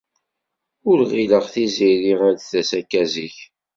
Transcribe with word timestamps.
Ur 0.89 0.97
ɣileɣ 1.11 1.43
Tiziri 1.53 2.13
ad 2.29 2.35
d-tas 2.37 2.71
akka 2.79 3.03
zik. 3.13 3.37